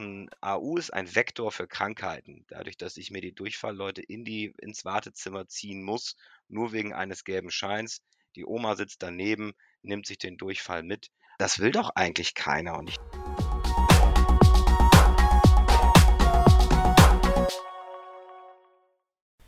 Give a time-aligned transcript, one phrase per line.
[0.00, 2.46] Ein AU ist ein Vektor für Krankheiten.
[2.48, 6.16] Dadurch, dass ich mir die Durchfallleute in die, ins Wartezimmer ziehen muss,
[6.48, 8.00] nur wegen eines gelben Scheins.
[8.34, 9.52] Die Oma sitzt daneben,
[9.82, 11.10] nimmt sich den Durchfall mit.
[11.36, 12.78] Das will doch eigentlich keiner.
[12.78, 12.96] Und ich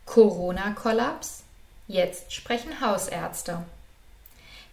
[0.05, 1.45] Corona-Kollaps?
[1.89, 3.65] Jetzt sprechen Hausärzte.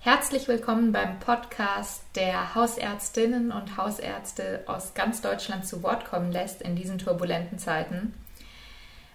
[0.01, 6.61] Herzlich willkommen beim Podcast, der Hausärztinnen und Hausärzte aus ganz Deutschland zu Wort kommen lässt
[6.61, 8.13] in diesen turbulenten Zeiten.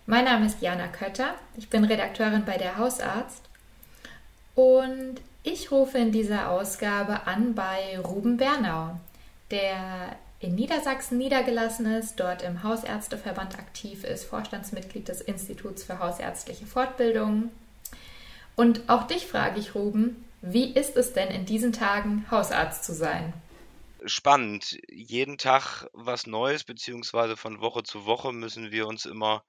[0.05, 3.41] Mein Name ist Jana Kötter, ich bin Redakteurin bei der Hausarzt
[4.55, 9.01] und ich rufe in dieser Ausgabe an bei Ruben Bernau,
[9.51, 16.67] der in Niedersachsen niedergelassen ist, dort im Hausärzteverband aktiv ist, Vorstandsmitglied des Instituts für Hausärztliche
[16.67, 17.49] Fortbildung.
[18.55, 22.93] Und auch dich frage ich, Ruben, wie ist es denn in diesen Tagen, Hausarzt zu
[22.93, 23.33] sein?
[24.05, 24.79] Spannend.
[24.91, 29.43] Jeden Tag was Neues, beziehungsweise von Woche zu Woche müssen wir uns immer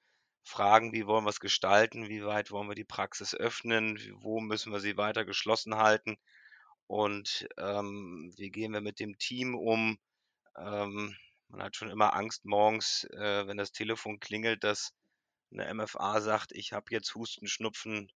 [0.43, 4.71] fragen, wie wollen wir es gestalten, wie weit wollen wir die Praxis öffnen, wo müssen
[4.71, 6.17] wir sie weiter geschlossen halten
[6.87, 9.97] und ähm, wie gehen wir mit dem Team um.
[10.57, 11.17] Ähm,
[11.49, 14.93] man hat schon immer Angst morgens, äh, wenn das Telefon klingelt, dass
[15.51, 18.09] eine MFA sagt, ich habe jetzt Husten, Schnupfen,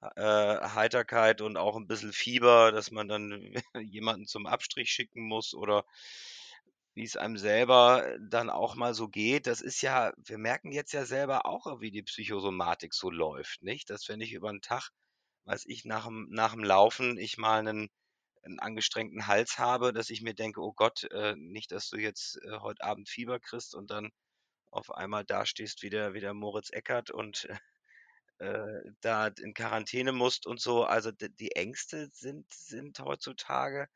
[0.00, 5.54] äh, Heiterkeit und auch ein bisschen Fieber, dass man dann jemanden zum Abstrich schicken muss
[5.54, 5.84] oder
[6.94, 9.46] wie es einem selber dann auch mal so geht.
[9.46, 13.90] Das ist ja, wir merken jetzt ja selber auch, wie die Psychosomatik so läuft, nicht?
[13.90, 14.90] Dass wenn ich über 'n Tag,
[15.46, 17.88] weiß ich, nach dem nach dem Laufen ich mal einen
[18.44, 22.38] 'n angestrengten Hals habe, dass ich mir denke: „Oh Gott, äh, nicht, dass du jetzt,
[22.44, 24.10] äh, heute Abend Fieber kriegst und dann
[24.72, 27.48] auf einmal dastehst wie der wie der Moritz Eckert und
[28.38, 30.84] äh, da in Quarantäne musst und so.
[30.84, 33.88] Also die Ängste sind, sind heutzutage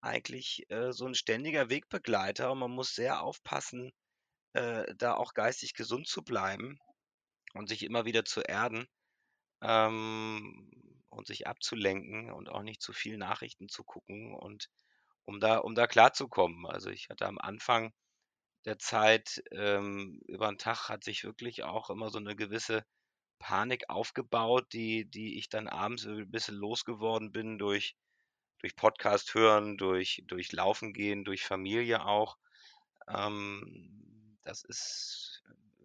[0.00, 3.92] eigentlich äh, so ein ständiger Wegbegleiter und man muss sehr aufpassen,
[4.54, 6.78] äh, da auch geistig gesund zu bleiben
[7.54, 8.86] und sich immer wieder zu erden
[9.62, 10.70] ähm,
[11.10, 14.68] und sich abzulenken und auch nicht zu viel Nachrichten zu gucken und
[15.24, 16.66] um da, um da klarzukommen.
[16.66, 17.92] Also ich hatte am Anfang
[18.64, 22.84] der Zeit ähm, über den Tag hat sich wirklich auch immer so eine gewisse
[23.42, 27.96] Panik aufgebaut, die die ich dann abends ein bisschen losgeworden bin durch
[28.60, 32.38] durch Podcast hören, durch durch Laufen gehen, durch Familie auch.
[33.08, 35.42] Ähm, das ist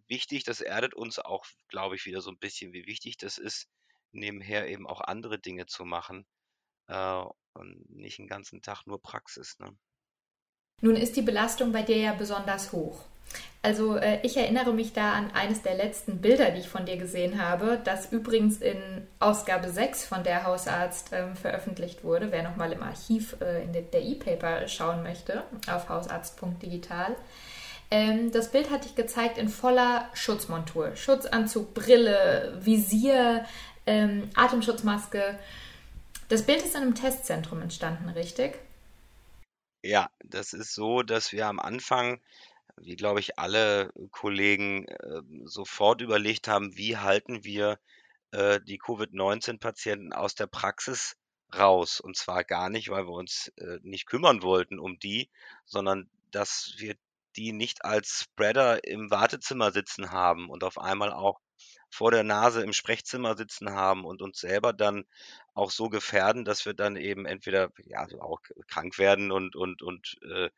[0.07, 3.67] wichtig, das erdet uns auch, glaube ich, wieder so ein bisschen, wie wichtig das ist,
[4.11, 6.25] nebenher eben auch andere Dinge zu machen,
[6.87, 9.75] äh, und nicht den ganzen Tag nur Praxis, ne?
[10.81, 13.03] Nun ist die Belastung bei dir ja besonders hoch.
[13.61, 16.97] Also äh, ich erinnere mich da an eines der letzten Bilder, die ich von dir
[16.97, 18.77] gesehen habe, das übrigens in
[19.19, 22.31] Ausgabe 6 von der Hausarzt ähm, veröffentlicht wurde.
[22.31, 27.15] Wer nochmal im Archiv äh, in der E-Paper schauen möchte, auf hausarzt.digital.
[27.89, 30.95] Ähm, das Bild hatte ich gezeigt in voller Schutzmontur.
[30.95, 33.45] Schutzanzug, Brille, Visier,
[33.85, 35.39] ähm, Atemschutzmaske.
[36.29, 38.59] Das Bild ist in einem Testzentrum entstanden, richtig?
[39.83, 42.19] Ja, das ist so, dass wir am Anfang
[42.81, 47.79] wie glaube ich alle Kollegen, äh, sofort überlegt haben, wie halten wir,
[48.31, 51.15] äh, die Covid-19-Patienten aus der Praxis
[51.55, 51.99] raus?
[51.99, 55.29] Und zwar gar nicht, weil wir uns, äh, nicht kümmern wollten um die,
[55.65, 56.95] sondern dass wir
[57.35, 61.39] die nicht als Spreader im Wartezimmer sitzen haben und auf einmal auch
[61.89, 65.05] vor der Nase im Sprechzimmer sitzen haben und uns selber dann
[65.53, 70.17] auch so gefährden, dass wir dann eben entweder, ja, auch krank werden und und und,
[70.23, 70.49] äh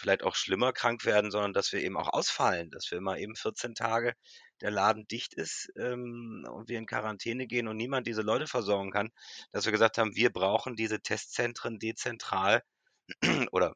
[0.00, 3.36] vielleicht auch schlimmer krank werden, sondern dass wir eben auch ausfallen, dass wir mal eben
[3.36, 4.14] 14 Tage
[4.60, 8.90] der Laden dicht ist ähm, und wir in Quarantäne gehen und niemand diese Leute versorgen
[8.90, 9.10] kann,
[9.52, 12.62] dass wir gesagt haben, wir brauchen diese Testzentren dezentral
[13.52, 13.74] oder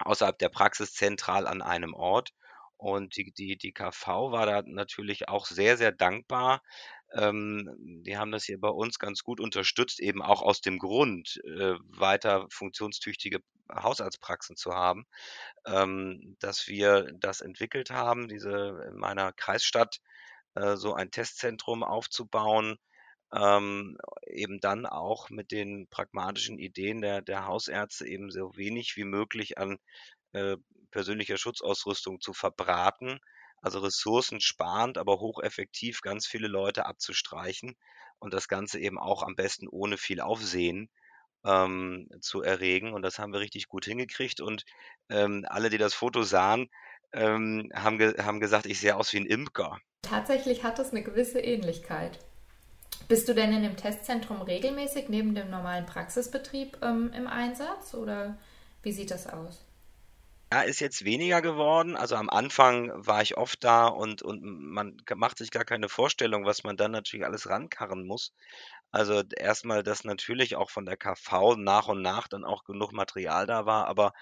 [0.00, 2.30] außerhalb der Praxis zentral an einem Ort.
[2.76, 6.62] Und die, die, die KV war da natürlich auch sehr, sehr dankbar.
[7.14, 7.68] Ähm,
[8.04, 11.74] die haben das hier bei uns ganz gut unterstützt, eben auch aus dem Grund, äh,
[11.88, 13.40] weiter funktionstüchtige
[13.70, 15.06] Hausarztpraxen zu haben,
[15.66, 20.00] ähm, dass wir das entwickelt haben, diese in meiner Kreisstadt
[20.54, 22.78] äh, so ein Testzentrum aufzubauen,
[23.32, 29.04] ähm, eben dann auch mit den pragmatischen Ideen der, der Hausärzte eben so wenig wie
[29.04, 29.78] möglich an
[30.32, 30.56] äh,
[30.90, 33.20] persönlicher Schutzausrüstung zu verbraten,
[33.62, 37.76] also ressourcensparend, aber hocheffektiv ganz viele Leute abzustreichen
[38.18, 40.90] und das Ganze eben auch am besten ohne viel Aufsehen
[41.44, 42.92] ähm, zu erregen.
[42.92, 44.40] Und das haben wir richtig gut hingekriegt.
[44.40, 44.64] Und
[45.08, 46.68] ähm, alle, die das Foto sahen,
[47.12, 49.78] ähm, haben, ge haben gesagt, ich sehe aus wie ein Imker.
[50.02, 52.18] Tatsächlich hat das eine gewisse Ähnlichkeit.
[53.08, 58.38] Bist du denn in dem Testzentrum regelmäßig neben dem normalen Praxisbetrieb ähm, im Einsatz oder
[58.82, 59.64] wie sieht das aus?
[60.52, 61.96] Ja, ist jetzt weniger geworden.
[61.96, 66.44] Also am Anfang war ich oft da und, und man macht sich gar keine Vorstellung,
[66.44, 68.34] was man dann natürlich alles rankarren muss.
[68.90, 73.46] Also erstmal, dass natürlich auch von der KV nach und nach dann auch genug Material
[73.46, 74.12] da war, aber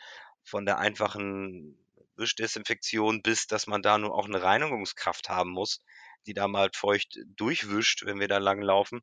[0.45, 1.77] von der einfachen
[2.17, 5.81] Wischdesinfektion bis, dass man da nur auch eine Reinigungskraft haben muss,
[6.27, 9.01] die da mal feucht durchwischt, wenn wir da langlaufen.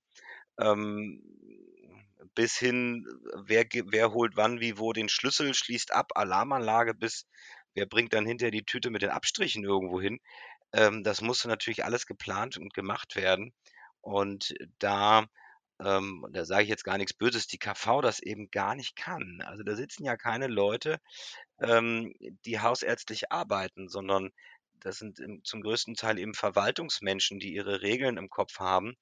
[0.60, 1.22] Ähm,
[2.36, 3.06] bis hin,
[3.46, 7.26] wer, wer holt wann, wie, wo den Schlüssel, schließt ab, Alarmanlage, bis
[7.74, 10.20] wer bringt dann hinterher die Tüte mit den Abstrichen irgendwo hin.
[10.74, 13.54] Ähm, das musste natürlich alles geplant und gemacht werden.
[14.02, 15.26] Und da,
[15.84, 19.42] ähm, da sage ich jetzt gar nichts Böses, die KV das eben gar nicht kann.
[19.46, 21.00] Also da sitzen ja keine Leute,
[21.62, 22.14] ähm,
[22.46, 24.32] die hausärztlich arbeiten, sondern
[24.80, 28.96] das sind zum größten Teil eben Verwaltungsmenschen, die ihre Regeln im Kopf haben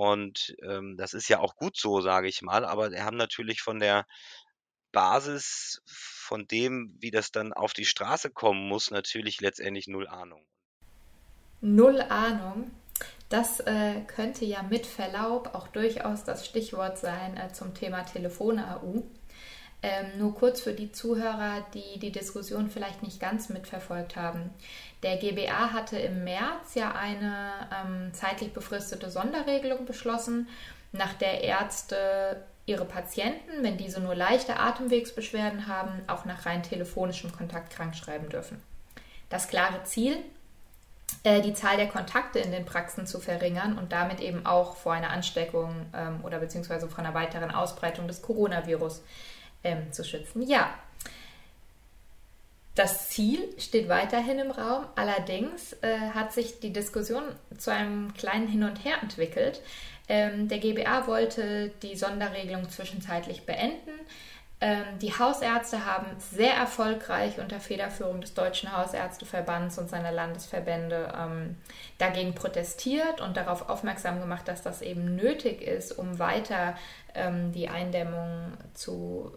[0.00, 3.60] und, ähm, das ist ja auch gut so, sage ich mal, aber die haben natürlich
[3.60, 4.06] von der
[4.92, 10.42] Basis von dem, wie das dann auf die Straße kommen muss, natürlich letztendlich null Ahnung.
[11.60, 12.70] Null Ahnung.
[13.28, 19.02] Das äh, könnte ja mit Verlaub auch durchaus das Stichwort sein äh, zum Thema Telefon-AU.
[19.82, 24.50] Ähm, nur kurz für die Zuhörer, die die Diskussion vielleicht nicht ganz mitverfolgt haben.
[25.02, 30.48] Der GBA hatte im März ja eine ähm, zeitlich befristete Sonderregelung beschlossen,
[30.92, 37.32] nach der Ärzte ihre Patienten, wenn diese nur leichte Atemwegsbeschwerden haben, auch nach rein telefonischem
[37.32, 38.62] Kontakt krankschreiben dürfen.
[39.30, 40.18] Das klare Ziel,
[41.22, 44.92] äh, die Zahl der Kontakte in den Praxen zu verringern und damit eben auch vor
[44.92, 49.02] einer Ansteckung ähm, oder beziehungsweise vor einer weiteren Ausbreitung des Coronavirus
[49.64, 50.42] ähm, zu schützen.
[50.42, 50.74] Ja,
[52.74, 57.24] das Ziel steht weiterhin im Raum, allerdings äh, hat sich die Diskussion
[57.58, 59.60] zu einem kleinen Hin und Her entwickelt.
[60.08, 63.90] Ähm, der GBA wollte die Sonderregelung zwischenzeitlich beenden.
[64.62, 71.56] Ähm, die Hausärzte haben sehr erfolgreich unter Federführung des Deutschen Hausärzteverbands und seiner Landesverbände ähm,
[71.96, 76.76] dagegen protestiert und darauf aufmerksam gemacht, dass das eben nötig ist, um weiter
[77.14, 79.32] ähm, die Eindämmung zu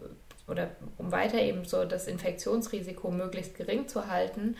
[0.46, 0.68] oder
[0.98, 4.56] um weiter eben so das Infektionsrisiko möglichst gering zu halten.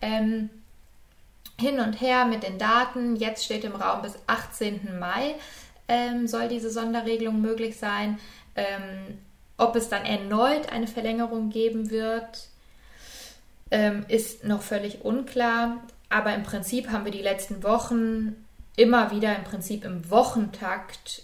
[0.00, 0.48] Ähm,
[1.60, 3.16] hin und her mit den Daten.
[3.16, 4.98] Jetzt steht im Raum bis 18.
[4.98, 5.34] Mai
[5.88, 8.18] ähm, soll diese Sonderregelung möglich sein.
[8.54, 9.18] Ähm,
[9.56, 12.48] ob es dann erneut eine Verlängerung geben wird,
[13.70, 15.82] ähm, ist noch völlig unklar.
[16.08, 18.44] Aber im Prinzip haben wir die letzten Wochen
[18.76, 21.22] immer wieder im Prinzip im Wochentakt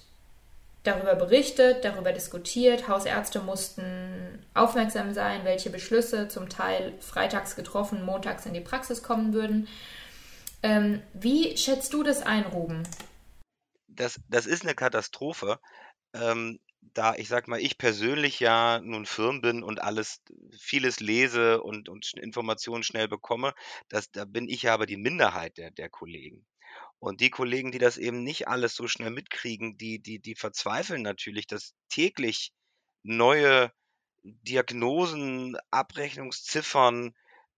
[0.83, 2.89] darüber berichtet, darüber diskutiert.
[2.89, 9.33] Hausärzte mussten aufmerksam sein, welche Beschlüsse zum Teil freitags getroffen, montags in die Praxis kommen
[9.33, 9.69] würden.
[10.63, 12.83] Ähm, wie schätzt du das ein, Ruben?
[13.89, 15.59] Das, das ist eine Katastrophe.
[16.15, 20.23] Ähm, da ich sag mal, ich persönlich ja nun Firm bin und alles,
[20.59, 23.55] vieles lese und, und Informationen schnell bekomme,
[23.89, 26.45] das, da bin ich ja aber die Minderheit der, der Kollegen.
[26.99, 31.03] Und die Kollegen, die das eben nicht alles so schnell mitkriegen, die die die verzweifeln
[31.03, 32.53] natürlich, dass täglich
[33.03, 33.73] neue
[34.23, 37.15] Diagnosen, Abrechnungsziffern,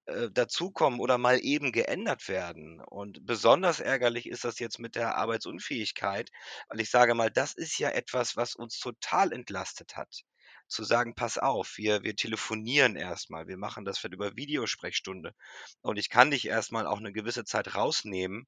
[0.07, 2.81] äh, dazukommen oder mal eben geändert werden.
[2.81, 6.31] Und besonders ärgerlich ist das jetzt mit der Arbeitsunfähigkeit,
[6.69, 10.23] weil ich sage mal, das ist ja etwas, was uns total entlastet hat.
[10.69, 15.35] Zu sagen, pass auf, wir, wir telefonieren erstmal, wir machen das vielleicht über Videosprechstunde
[15.83, 18.47] und ich kann dich erstmal auch eine gewisse Zeit rausnehmen,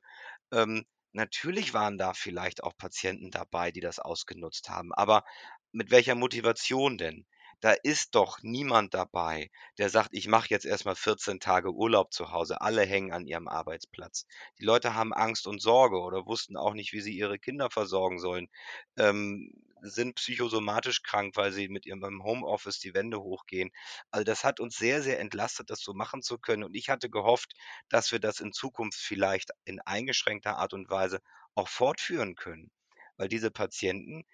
[0.53, 5.25] ähm, natürlich waren da vielleicht auch Patienten dabei, die das ausgenutzt haben, aber
[5.73, 7.27] mit welcher Motivation denn?
[7.61, 12.31] Da ist doch niemand dabei, der sagt: „Ich mache jetzt erstmal 14 Tage Urlaub zu
[12.31, 14.25] Hause.“ Alle hängen an ihrem Arbeitsplatz.
[14.59, 18.19] Die Leute haben Angst und Sorge oder wussten auch nicht, wie sie ihre Kinder versorgen
[18.21, 18.49] sollen,
[18.97, 23.71] ähm, sind psychosomatisch krank, weil sie mit ihrem Homeoffice die Wände hochgehen.
[24.11, 27.11] Also, das hat uns sehr, sehr entlastet, das so machen zu können und ich hatte
[27.11, 27.53] gehofft,
[27.89, 31.21] dass wir das in Zukunft vielleicht in eingeschränkter Art und Weise
[31.55, 32.71] auch fortführen können,
[33.17, 34.25] weil diese Patienten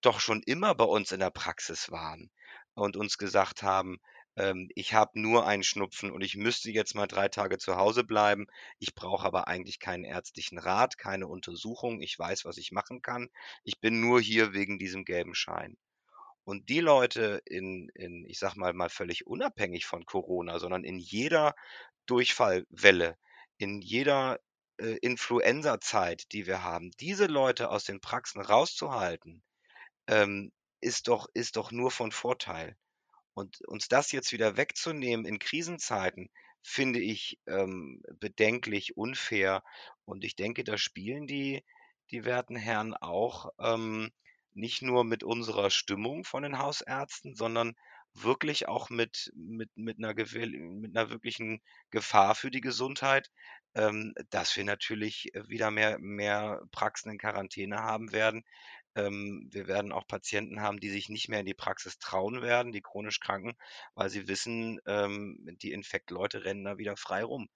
[0.00, 2.30] doch schon immer bei uns in der Praxis waren
[2.76, 3.98] und uns gesagt haben,
[4.36, 8.04] ähm, ich habe nur einen Schnupfen und ich müsste jetzt mal drei Tage zu Hause
[8.04, 8.46] bleiben.
[8.78, 12.00] Ich brauche aber eigentlich keinen ärztlichen Rat, keine Untersuchung.
[12.02, 13.30] Ich weiß, was ich machen kann.
[13.64, 15.76] Ich bin nur hier wegen diesem gelben Schein.
[16.44, 20.98] Und die Leute in, in, ich sag mal, mal völlig unabhängig von Corona, sondern in
[20.98, 21.54] jeder
[22.06, 23.16] Durchfallwelle,
[23.58, 24.38] in jeder
[24.78, 29.42] äh, Influenza-Zeit, die wir haben, diese Leute aus den Praxen rauszuhalten,
[30.08, 32.76] ähm, ist doch ist doch nur von Vorteil.
[33.34, 36.30] Und uns das jetzt wieder wegzunehmen in Krisenzeiten,
[36.62, 39.62] finde ich, ähm, bedenklich, unfair.
[40.06, 41.64] Und ich denke, da spielen die
[42.12, 44.12] die werten Herren auch, ähm,
[44.54, 47.74] nicht nur mit unserer Stimmung von den Hausärzten, sondern
[48.14, 53.30] wirklich auch mit mit mit 'ner gewill mit 'ner wirklichen Gefahr für die Gesundheit,
[53.74, 58.44] ähm, dass wir natürlich, wieder mehr mehr Praxen in Quarantäne haben werden.
[58.96, 62.72] Ähm, wir werden auch Patienten haben, die sich nicht mehr in die Praxis trauen werden,
[62.72, 63.54] die chronisch Kranken,
[63.94, 67.48] weil sie wissen, ähm, die Infektleute rennen da wieder frei rum.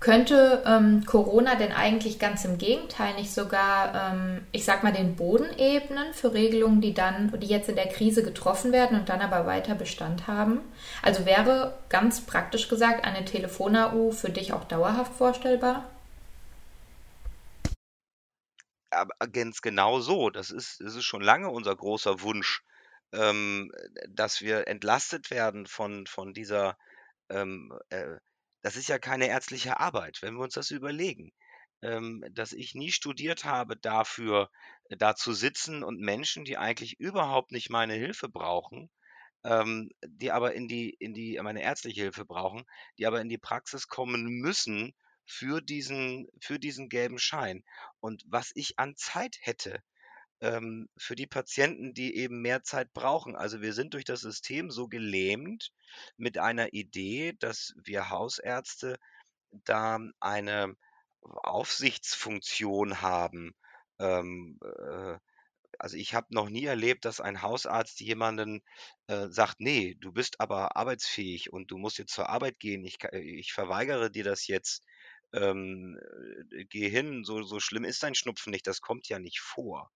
[0.00, 5.16] Könnte ähm, Corona denn eigentlich ganz im Gegenteil nicht sogar, ähm, ich sag mal, den
[5.16, 9.20] Boden ebnen für Regelungen, die dann, die jetzt in der Krise getroffen werden und dann
[9.20, 10.60] aber weiter Bestand haben?
[11.02, 15.84] Also wäre ganz praktisch gesagt eine Telefon-AU für dich auch dauerhaft vorstellbar?
[18.90, 20.30] Aber ganz genau so.
[20.30, 22.62] Das ist, das ist schon lange unser großer Wunsch,
[23.12, 23.72] ähm,
[24.08, 26.76] dass wir entlastet werden von, von dieser
[27.30, 28.16] ähm, äh,
[28.62, 31.32] das ist ja keine ärztliche Arbeit, wenn wir uns das überlegen,
[31.82, 34.50] ähm, dass ich nie studiert habe dafür,
[34.90, 38.90] äh, da zu sitzen und Menschen, die eigentlich überhaupt nicht meine Hilfe brauchen,
[39.44, 42.64] ähm, die aber in die in die meine ärztliche Hilfe brauchen,
[42.98, 44.94] die aber in die Praxis kommen müssen
[45.28, 47.62] für diesen für diesen gelben Schein.
[48.00, 49.82] Und was ich an Zeit hätte,
[50.40, 53.36] ähm, für die Patienten, die eben mehr Zeit brauchen.
[53.36, 55.72] Also wir sind durch das System so gelähmt
[56.16, 58.98] mit einer Idee, dass wir Hausärzte
[59.64, 60.74] da eine
[61.22, 63.54] Aufsichtsfunktion haben.
[63.98, 65.18] Ähm, äh,
[65.78, 68.62] also ich habe noch nie erlebt, dass ein Hausarzt jemanden
[69.06, 72.84] äh, sagt, nee, du bist aber arbeitsfähig und du musst jetzt zur Arbeit gehen.
[72.84, 74.82] Ich, ich verweigere dir das jetzt.
[75.32, 75.98] Ähm,
[76.52, 79.90] äh, geh hin, so, so schlimm ist dein Schnupfen nicht, das kommt ja nicht vor.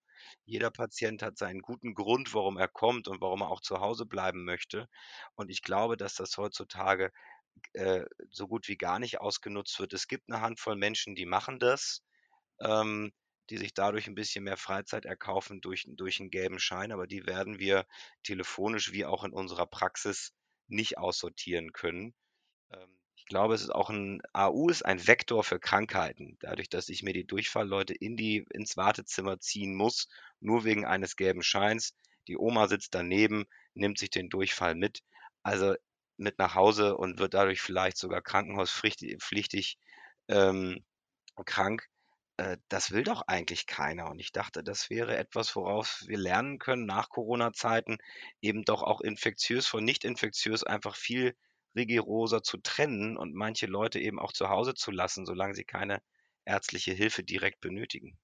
[0.45, 4.07] Jeder Patient hat seinen guten Grund, warum er kommt und warum er auch zu Hause
[4.07, 4.89] bleiben möchte.
[5.35, 7.11] Und ich glaube, dass das heutzutage
[7.75, 9.93] äh, so gut wie gar nicht ausgenutzt wird.
[9.93, 12.03] Es gibt eine Handvoll Menschen, die machen das,
[12.61, 13.13] ähm,
[13.51, 17.27] die sich dadurch ein bisschen mehr Freizeit erkaufen durch, durch einen gelben Schein, aber die
[17.27, 17.87] werden wir
[18.25, 20.33] telefonisch wie auch in unserer Praxis
[20.69, 22.15] nicht aussortieren können.
[22.73, 23.02] Ähm,
[23.33, 26.37] glaube, es ist auch ein AU ist ein Vektor für Krankheiten.
[26.41, 30.09] Dadurch, dass ich mir die Durchfallleute in die ins Wartezimmer ziehen muss,
[30.41, 31.95] nur wegen eines gelben Scheins.
[32.29, 35.01] Die Oma sitzt daneben, nimmt sich den Durchfall mit,
[35.43, 35.75] also
[36.19, 39.79] mit nach Hause und wird dadurch vielleicht sogar krankenhauspflichtig
[40.29, 40.85] ähm,
[41.47, 41.89] krank.
[42.37, 44.11] Äh, das will doch eigentlich keiner.
[44.11, 47.97] Und ich dachte, das wäre etwas, worauf wir lernen können nach Corona-Zeiten,
[48.43, 51.35] eben doch auch infektiös von nicht infektiös einfach viel
[51.77, 56.03] rigoroser zu trennen und manche Leute eben auch zu Hause zu lassen, solange sie keine
[56.45, 58.19] ärztliche Hilfe direkt benötigen.